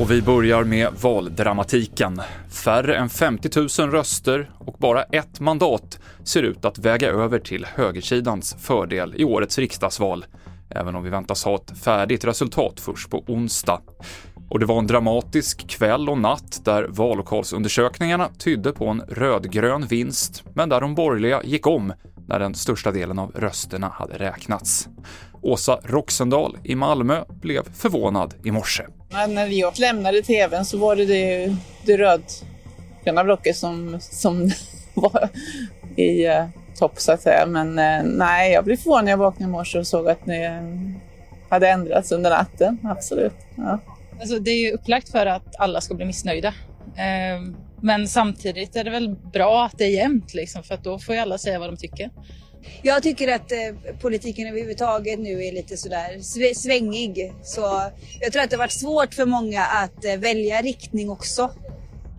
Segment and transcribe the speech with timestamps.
[0.00, 2.20] Och vi börjar med valdramatiken.
[2.64, 7.66] Färre än 50 000 röster och bara ett mandat ser ut att väga över till
[7.74, 10.24] högersidans fördel i årets riksdagsval,
[10.70, 13.80] även om vi väntas ha ett färdigt resultat först på onsdag.
[14.48, 20.44] Och det var en dramatisk kväll och natt där vallokalsundersökningarna tydde på en rödgrön vinst,
[20.54, 21.92] men där de borgerliga gick om
[22.30, 24.88] när den största delen av rösterna hade räknats.
[25.42, 28.82] Åsa Roxendal i Malmö blev förvånad i morse.
[29.28, 34.50] när jag lämnade tvn så var det det, det rödgröna blocket som, som
[34.94, 35.28] var
[35.96, 36.46] i uh,
[36.78, 37.46] topp så att säga.
[37.46, 40.48] Men uh, nej, jag blev förvånad när jag vaknade i morse och såg att ni
[40.48, 40.96] uh,
[41.48, 42.78] hade ändrats under natten.
[42.84, 43.34] Absolut.
[43.56, 43.78] Ja.
[44.20, 46.54] Alltså, det är ju upplagt för att alla ska bli missnöjda.
[46.96, 50.98] Ehm, men samtidigt är det väl bra att det är jämnt liksom, för att då
[50.98, 52.10] får ju alla säga vad de tycker.
[52.82, 56.20] Jag tycker att eh, politiken överhuvudtaget nu är lite sådär
[56.54, 57.32] svängig.
[57.42, 57.82] Så
[58.20, 61.50] jag tror att det har varit svårt för många att eh, välja riktning också.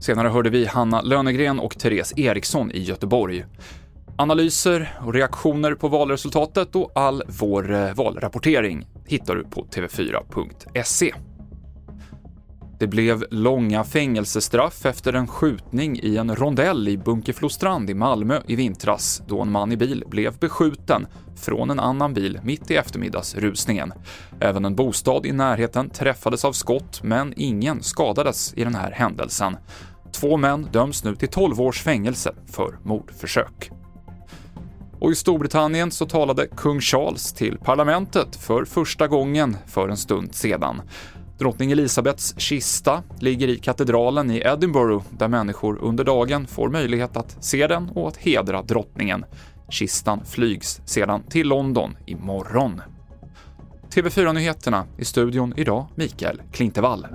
[0.00, 3.44] Senare hörde vi Hanna Lönegren och Therese Eriksson i Göteborg.
[4.18, 11.14] Analyser och reaktioner på valresultatet och all vår eh, valrapportering hittar du på tv4.se.
[12.78, 18.56] Det blev långa fängelsestraff efter en skjutning i en rondell i Bunkeflostrand i Malmö i
[18.56, 23.92] vintras då en man i bil blev beskjuten från en annan bil mitt i eftermiddagsrusningen.
[24.40, 29.56] Även en bostad i närheten träffades av skott, men ingen skadades i den här händelsen.
[30.12, 33.70] Två män döms nu till 12 års fängelse för mordförsök.
[35.00, 40.34] Och i Storbritannien så talade kung Charles till parlamentet för första gången för en stund
[40.34, 40.82] sedan.
[41.38, 47.44] Drottning Elisabeths kista ligger i katedralen i Edinburgh där människor under dagen får möjlighet att
[47.44, 49.24] se den och att hedra drottningen.
[49.68, 52.82] Kistan flygs sedan till London imorgon.
[53.94, 57.06] TV4-nyheterna i studion idag, Mikael Klintevall.